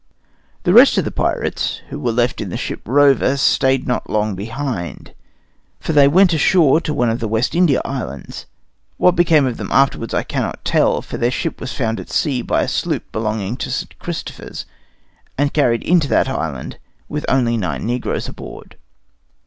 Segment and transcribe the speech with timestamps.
[0.63, 4.33] The rest of the pirates who were left in the ship Rover stayed not long
[4.33, 5.13] behind,
[5.79, 8.47] for they went ashore to one of the West India islands.
[8.97, 12.41] What became of them afterwards I cannot tell, but the ship was found at sea
[12.41, 13.99] by a sloop belonging to St.
[13.99, 14.65] Christophers,
[15.37, 18.77] and carried into that island with only nine negroes aboard.